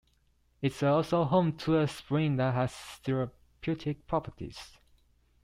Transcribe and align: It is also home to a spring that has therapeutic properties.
It 0.63 0.71
is 0.75 0.81
also 0.81 1.25
home 1.25 1.55
to 1.57 1.77
a 1.77 1.87
spring 1.87 2.37
that 2.37 2.55
has 2.55 2.73
therapeutic 2.73 4.07
properties. 4.07 4.77